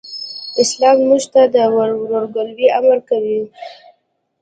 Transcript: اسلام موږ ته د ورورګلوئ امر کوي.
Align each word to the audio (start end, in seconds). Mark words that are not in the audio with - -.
اسلام 0.61 0.97
موږ 1.07 1.23
ته 1.33 1.41
د 1.53 1.55
ورورګلوئ 1.75 2.67
امر 2.79 2.97
کوي. 3.09 3.41